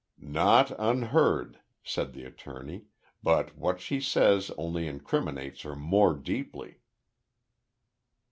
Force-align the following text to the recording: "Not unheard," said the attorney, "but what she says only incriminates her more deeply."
"Not 0.17 0.71
unheard," 0.79 1.59
said 1.83 2.13
the 2.13 2.23
attorney, 2.23 2.85
"but 3.21 3.55
what 3.55 3.79
she 3.79 4.01
says 4.01 4.49
only 4.57 4.87
incriminates 4.87 5.61
her 5.61 5.75
more 5.75 6.15
deeply." 6.15 6.79